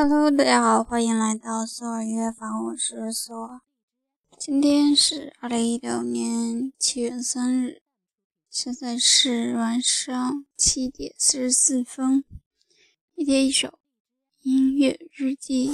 [0.00, 3.62] Hello，大家好，欢迎来到苏尔约房，我是苏尔。
[4.38, 7.82] 今天是二零一六年七月三日，
[8.48, 12.22] 现在是晚上七点四十四分。
[13.16, 13.80] 一天一首
[14.42, 15.72] 音乐日记。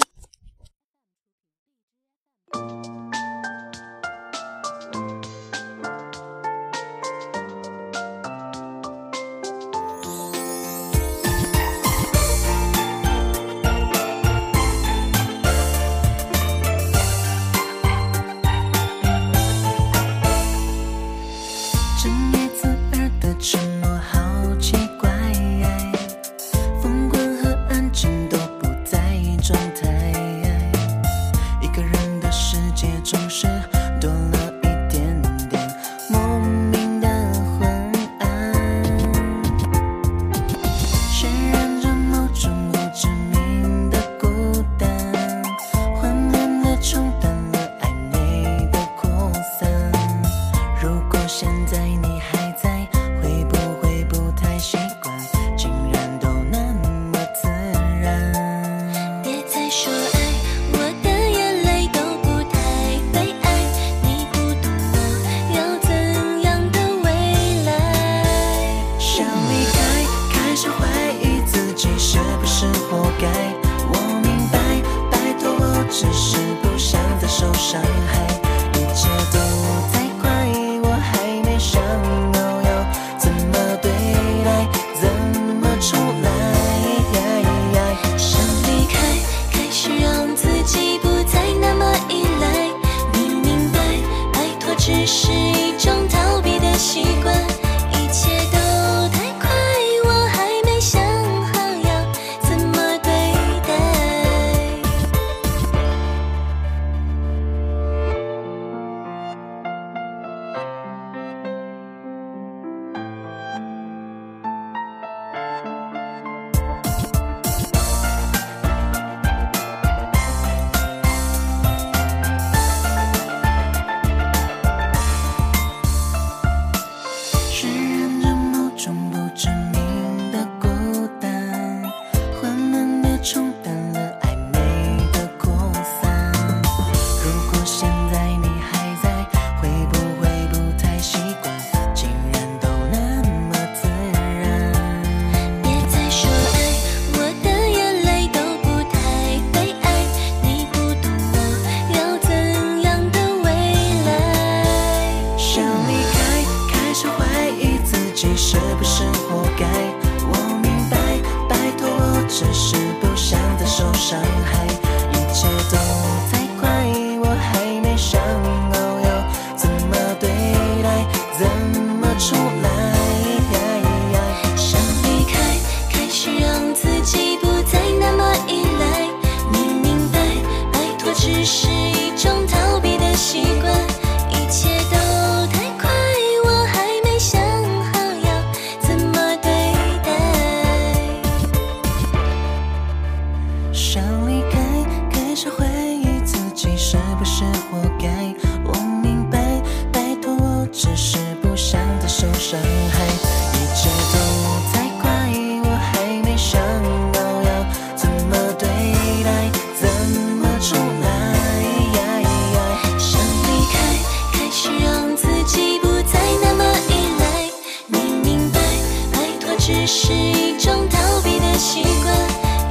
[220.14, 222.14] 是一种逃避的习惯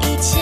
[0.01, 0.39] 一切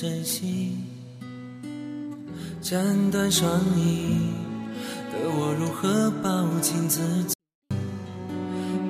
[0.00, 0.76] 珍惜。
[2.60, 4.30] 斩断双翼
[5.10, 7.34] 的我如何抱紧自己？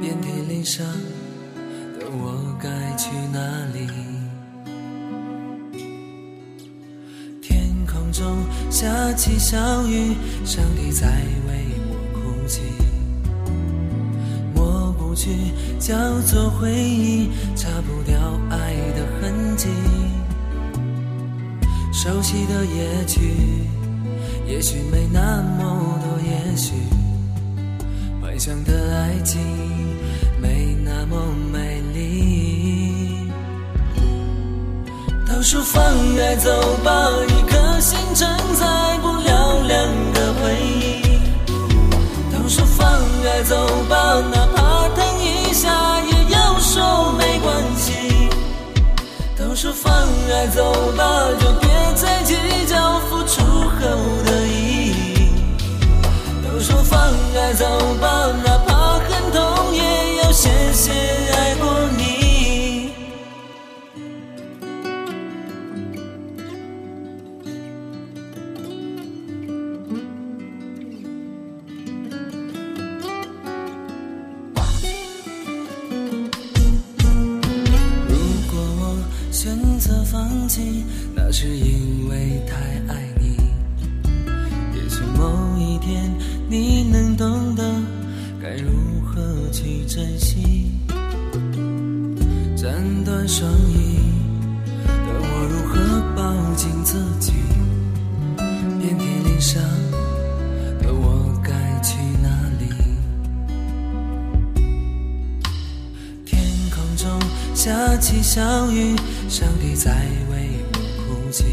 [0.02, 0.84] 遍体鳞伤
[1.98, 2.68] 的我该
[2.98, 3.40] 去哪
[3.72, 3.88] 里？
[7.40, 10.14] 天空中下起小雨，
[10.44, 11.08] 上帝在
[11.48, 12.60] 为我哭泣。
[14.54, 15.30] 抹不去，
[15.78, 18.14] 叫做回忆，擦不掉
[18.50, 19.68] 爱的痕迹。
[22.00, 23.34] 熟悉的夜曲，
[24.46, 26.74] 也许没那么多，也许
[28.22, 29.40] 幻想的爱情
[30.40, 31.20] 没那么
[31.52, 33.28] 美丽。
[35.26, 35.82] 都说放
[36.20, 37.80] 爱走吧，一颗。
[37.80, 38.66] 心承载
[39.02, 41.02] 不了两个回忆，
[42.32, 42.86] 都说放
[43.24, 43.56] 爱走
[43.88, 47.92] 吧，哪怕疼一下也要说没关系。
[49.36, 51.67] 都说放爱走吧，就
[107.68, 108.96] 下起小雨，
[109.28, 109.92] 上帝在
[110.30, 111.44] 为我哭泣。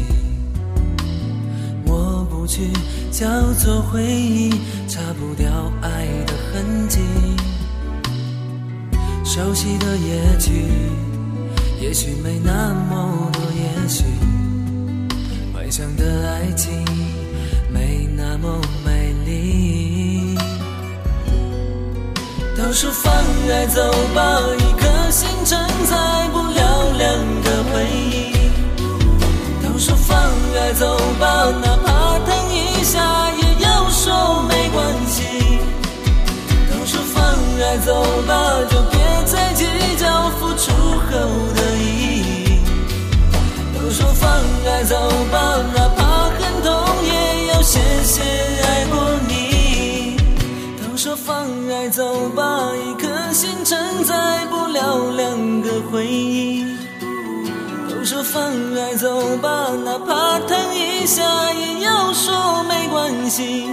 [1.84, 2.72] 抹不去，
[3.10, 4.48] 叫做回忆，
[4.88, 5.46] 擦不掉
[5.82, 7.00] 爱的痕迹。
[9.26, 10.52] 熟悉的夜曲，
[11.82, 14.04] 也许没那么多，也许
[15.52, 16.82] 幻想的爱情
[17.70, 18.95] 没那么美
[22.66, 23.14] 都说放
[23.48, 23.80] 爱走
[24.12, 25.96] 吧，一颗心承载
[26.32, 28.50] 不了两个回忆。
[29.62, 35.60] 都说放爱走吧，哪怕疼一下也要说没关系。
[36.68, 37.22] 都说放
[37.62, 38.34] 爱走吧，
[38.68, 39.64] 就别再计
[39.96, 41.12] 较付出后
[41.54, 42.60] 的意义。
[43.78, 44.28] 都说放
[44.66, 44.96] 爱走
[45.30, 46.02] 吧，哪怕
[46.36, 46.74] 很痛
[47.04, 48.22] 也要谢谢
[48.64, 48.65] 爱。
[51.26, 56.64] 放爱走吧，一颗心承载不了两个回忆。
[57.90, 58.44] 都说放
[58.76, 63.66] 爱走吧，哪怕疼一下也要说没关系。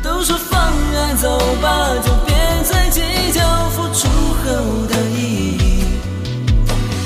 [0.00, 1.28] 都说放爱走
[1.60, 3.00] 吧，就别再计
[3.32, 3.40] 较
[3.70, 5.84] 付出后的意义。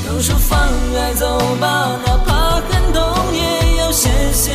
[0.06, 0.58] 都说放
[0.94, 4.53] 爱走吧，哪怕很痛也要谢谢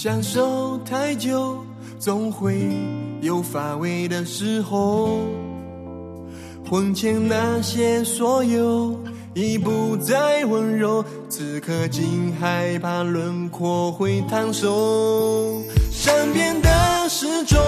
[0.00, 1.56] 相守太久，
[1.98, 2.70] 总会
[3.20, 5.18] 有乏味的时候。
[6.70, 8.96] 婚前那些所有
[9.34, 15.60] 已不再温柔，此刻竟害怕轮廓会烫手。
[15.90, 17.58] 善变的时钟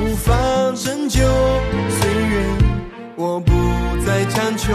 [0.00, 0.34] 无法
[0.76, 1.20] 拯救，
[2.00, 2.58] 虽然
[3.16, 3.52] 我不
[4.06, 4.72] 再强求。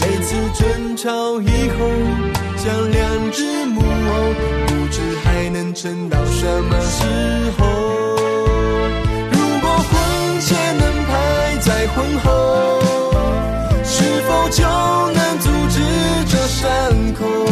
[0.00, 2.31] 每次争吵以后，
[2.62, 4.34] 像两只木偶
[4.68, 7.02] 不知还能撑到什么时
[7.58, 7.66] 候？
[9.32, 12.80] 如果婚前能排在婚后
[13.82, 15.80] 是否就能阻止
[16.30, 16.62] 这伤
[17.14, 17.51] 口？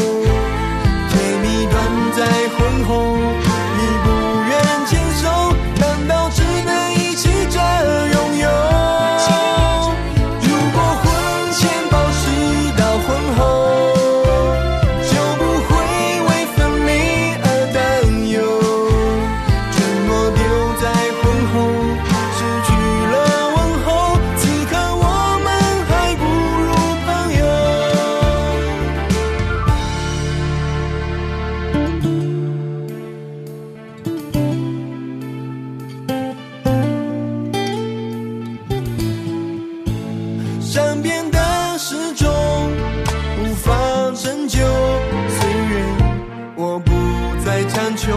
[47.44, 48.10] 再强求。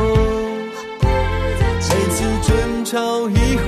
[1.89, 3.65] 每次争吵以后，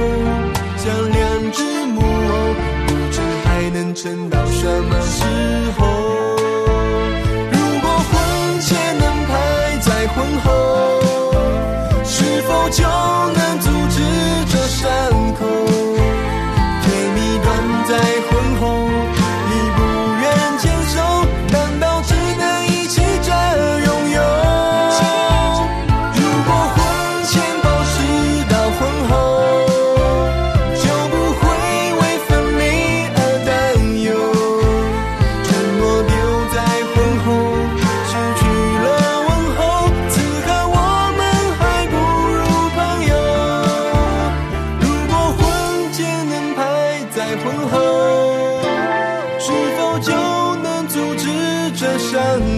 [0.77, 2.05] 像两只木偶，
[2.87, 5.23] 不知还能撑到什么时
[5.77, 5.85] 候。
[7.51, 9.31] 如果婚前能排
[9.81, 10.47] 在婚后，
[12.03, 14.01] 是否就能阻止
[14.51, 14.83] 这伤
[15.35, 15.45] 口？
[16.81, 17.47] 甜蜜断
[17.87, 17.91] 在
[18.29, 18.63] 婚后，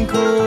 [0.07, 0.46] 伤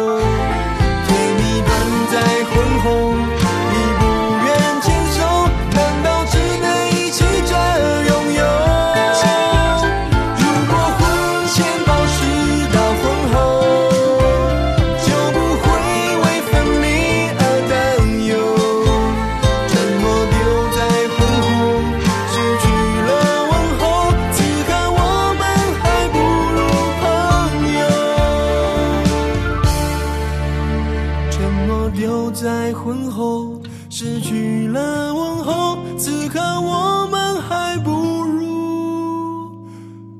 [36.58, 37.90] 我们还不
[38.24, 39.68] 如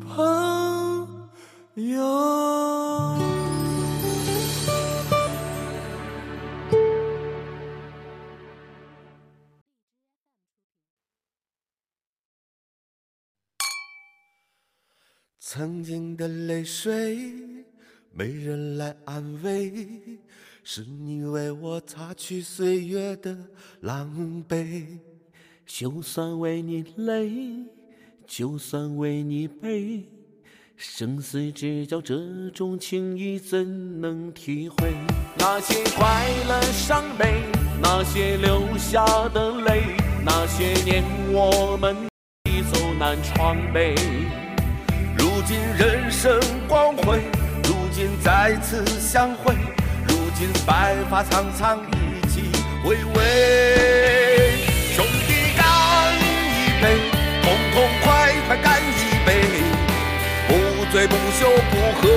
[0.01, 0.15] 朋
[1.75, 2.01] 友。
[15.43, 17.19] 曾经的泪水，
[18.13, 20.21] 没人来安慰，
[20.63, 23.37] 是你为我擦去岁月的
[23.81, 25.01] 狼狈。
[25.73, 27.31] 就算为你累，
[28.27, 30.05] 就算为你悲，
[30.77, 32.19] 生死之交这
[32.53, 34.93] 种情谊怎能体会？
[35.39, 37.45] 那些快乐伤悲，
[37.81, 41.97] 那些流下的泪，那些年我们
[42.51, 43.95] 一走南闯北。
[45.17, 46.37] 如今人生
[46.69, 47.21] 光辉，
[47.63, 49.55] 如今再次相会，
[50.09, 52.43] 如今白发苍苍，一起
[52.83, 54.30] 回味。
[56.83, 56.97] 杯，
[57.43, 59.29] 痛痛快快干一杯，
[60.49, 62.10] 不醉不休，不喝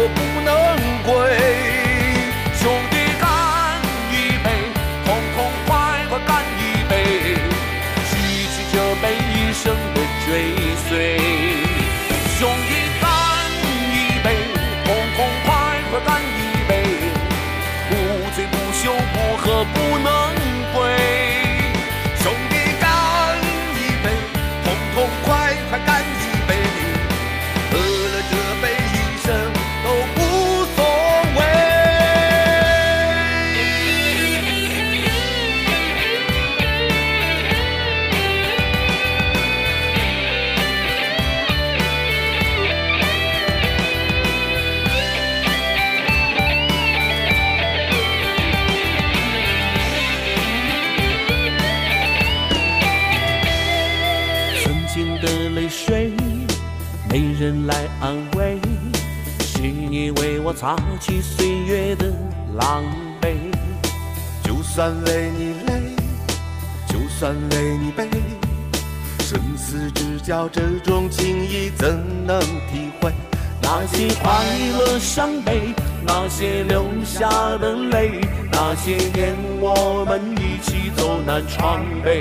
[76.06, 82.20] 那些流下的泪，那些年我们一起走南闯北。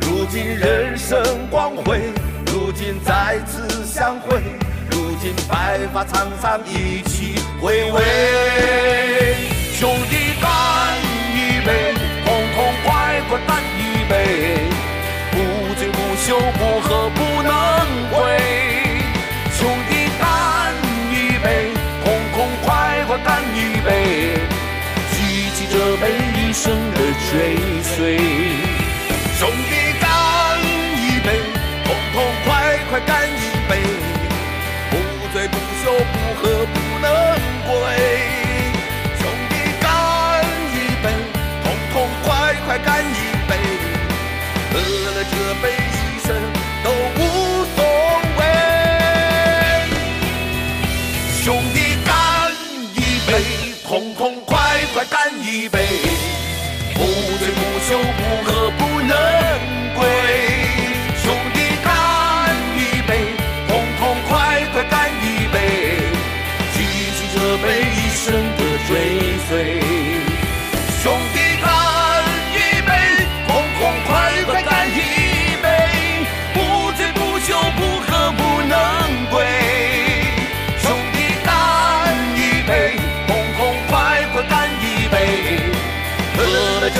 [0.00, 2.12] 如今人生光辉，
[2.46, 4.40] 如今再次相会，
[4.90, 8.02] 如今白发苍苍，一起回味。
[9.74, 10.50] 兄弟干
[11.34, 14.12] 一杯，痛痛快快干一杯，
[15.32, 17.50] 不醉不休，不喝不能
[18.12, 18.81] 归。
[25.82, 26.02] 举起这杯
[26.36, 26.98] 一生的
[27.28, 27.32] 追
[27.82, 28.16] 随。
[29.38, 30.06] 兄弟干
[30.96, 31.28] 一杯，
[31.84, 33.30] 痛痛快快干一
[33.68, 33.70] 杯，
[34.90, 34.92] 不
[35.32, 37.06] 醉不休，不喝不能
[37.66, 37.70] 归。
[39.18, 39.20] 兄
[39.50, 39.84] 弟干
[40.72, 41.04] 一杯，
[41.64, 42.28] 痛痛快
[42.64, 43.31] 快干一杯，
[55.04, 55.78] 干一杯！
[56.94, 57.00] 不
[57.38, 59.16] 醉不休，不喝不能
[59.96, 60.00] 归。
[61.22, 61.86] 兄弟干
[62.76, 63.10] 一杯，
[63.68, 65.56] 痛痛快快干一杯，
[66.74, 67.66] 举起这杯，
[67.96, 68.90] 一生的追
[69.48, 70.31] 随。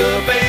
[0.03, 0.42] 了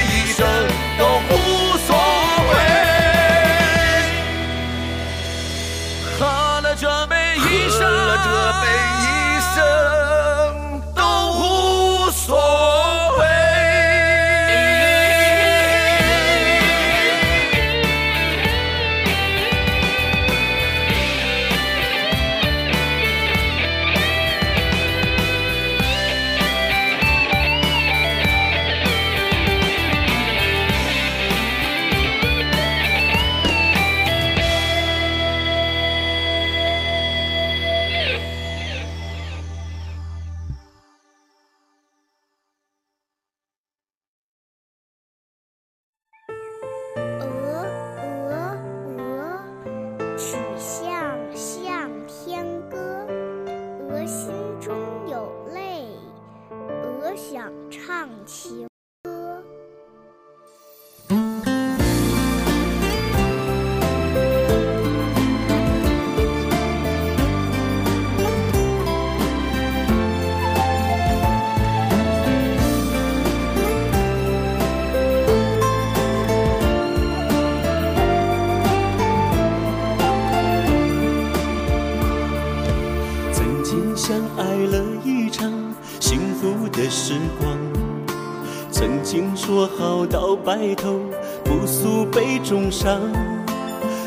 [92.54, 93.02] 重伤，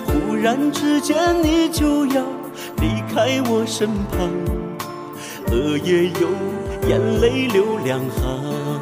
[0.06, 2.22] 忽然之间你就要
[2.76, 4.30] 离开我身旁，
[5.50, 6.28] 额也有
[6.88, 8.80] 眼泪流两行。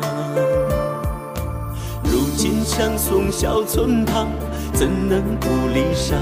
[2.03, 4.29] 如今相送小村旁，
[4.75, 6.13] 怎能不离殇？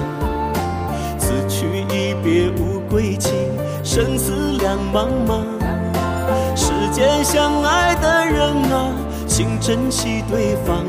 [1.19, 3.33] 此去一别无归期，
[3.83, 5.43] 生死两茫茫。
[6.55, 8.95] 世间相爱的人啊，
[9.27, 10.87] 请珍惜对方，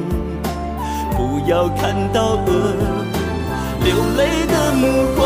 [1.45, 2.73] 要看到鹅
[3.83, 5.21] 流泪的目光。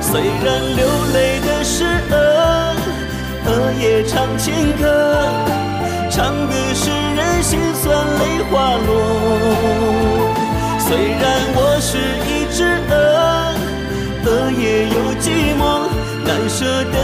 [0.00, 2.74] 虽然流泪的是鹅，
[3.46, 4.84] 鹅也唱情歌，
[6.10, 8.88] 唱的是人心酸泪滑落。
[10.78, 11.22] 虽然
[11.54, 12.92] 我是一只鹅，
[14.24, 15.60] 鹅也有寂寞，
[16.24, 16.96] 难舍的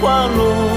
[0.00, 0.75] 酸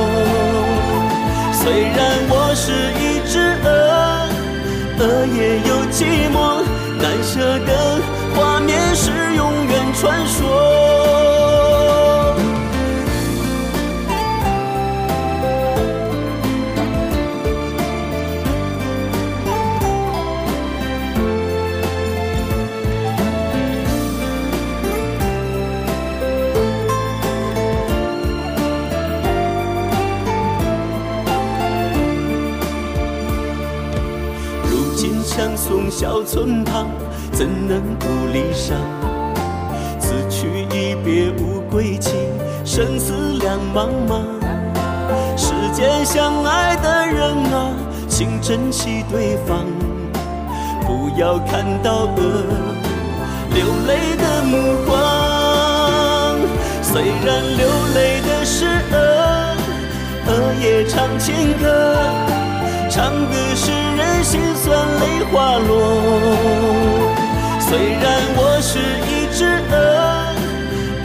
[35.39, 36.89] 相送小村旁，
[37.31, 38.73] 怎能不离殇？
[39.97, 42.11] 此去一别无归期，
[42.65, 44.19] 生死两茫茫。
[45.37, 47.71] 世间相爱的人啊，
[48.09, 49.65] 请珍惜对方，
[50.85, 52.21] 不要看到鹅
[53.53, 56.35] 流泪的目光。
[56.83, 59.55] 虽然流泪的是鹅，
[60.27, 61.95] 鹅也唱情歌。
[62.99, 65.71] 唱的是人心酸泪滑落。
[67.61, 68.03] 虽然
[68.35, 69.77] 我是一只鹅，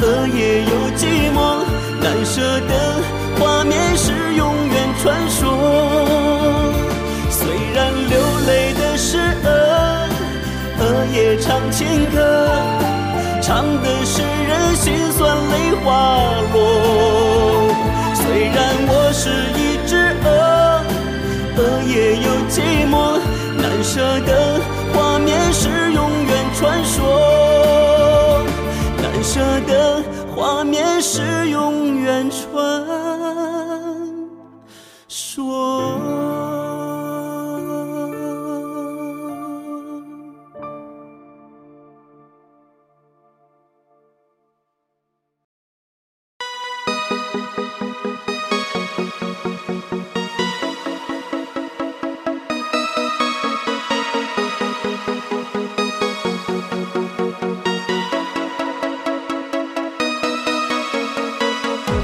[0.00, 1.62] 鹅也有寂寞，
[2.02, 2.72] 难舍的
[3.38, 6.04] 画面是永远传说。
[7.30, 10.08] 虽然流泪的是鹅，
[10.80, 12.50] 鹅也唱情歌，
[13.40, 17.23] 唱的是人心酸泪滑落。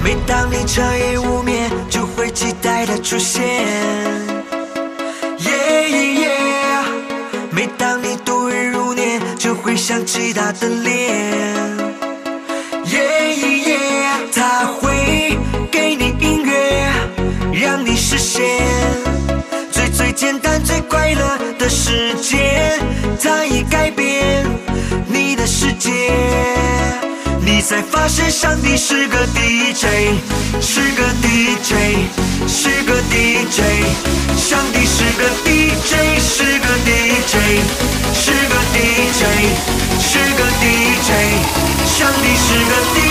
[0.02, 3.42] 每当你彻夜无眠，就会期待它出现。
[5.38, 6.30] 耶耶，
[7.50, 10.94] 每当你度日如年，就会想起他的脸。
[12.86, 13.78] 耶耶，
[14.34, 15.38] 他会
[15.70, 16.90] 给你音乐，
[17.52, 18.42] 让你实现
[19.70, 22.78] 最最简单、最快乐的世界。
[23.22, 23.99] 他已改变
[27.70, 29.86] 才发现上帝是个 DJ，
[30.60, 32.02] 是个 DJ，
[32.48, 33.62] 是个 DJ。
[34.36, 37.62] 上帝是个 DJ，是个 DJ，
[38.12, 39.22] 是个 DJ，
[40.02, 41.10] 是个 DJ。
[41.86, 43.09] 上帝是个 d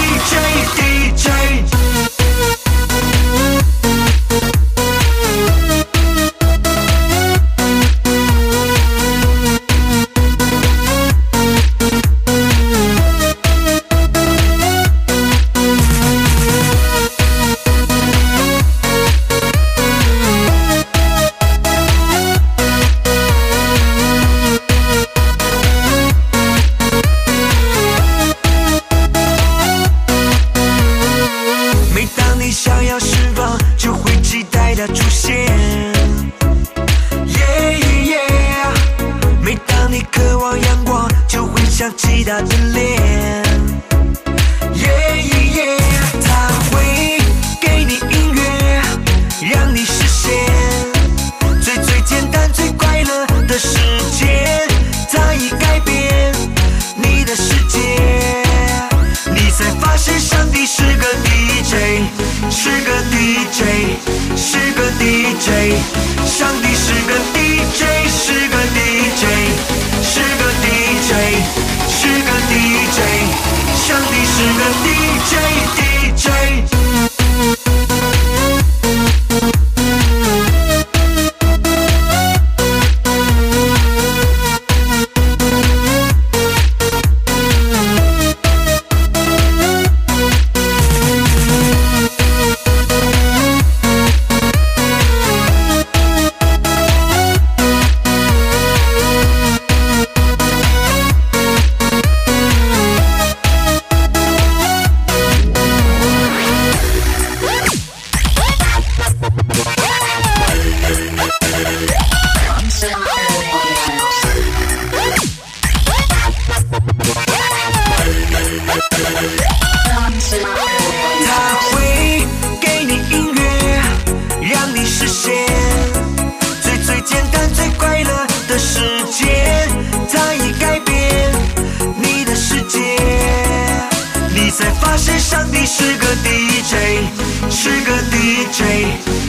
[138.12, 138.60] DJ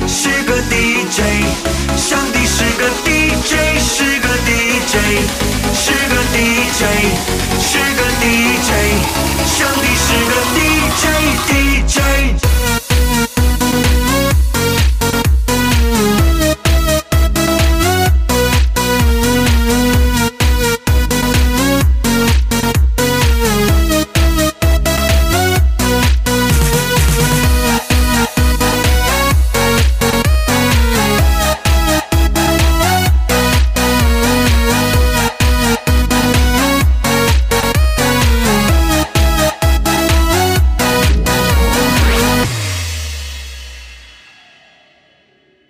[0.08, 1.20] 是个 DJ，
[1.96, 4.94] 上帝是个 DJ，是个 DJ，
[5.74, 6.80] 是个 DJ，
[7.60, 8.70] 是个 DJ，
[9.46, 12.49] 上帝是个 DJ，DJ。